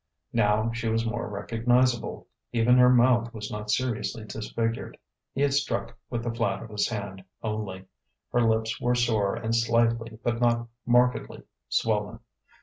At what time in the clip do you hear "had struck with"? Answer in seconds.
5.41-6.23